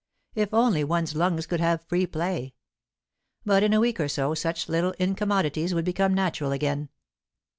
If 0.33 0.51
only 0.51 0.83
one's 0.83 1.13
lungs 1.15 1.45
could 1.45 1.59
have 1.59 1.83
free 1.87 2.07
play! 2.07 2.55
But 3.45 3.61
in 3.61 3.71
a 3.71 3.79
week 3.79 3.99
or 3.99 4.07
so 4.07 4.33
such 4.33 4.67
little 4.67 4.95
incommodities 4.97 5.75
would 5.75 5.85
become 5.85 6.15
natural 6.15 6.51
again. 6.51 6.89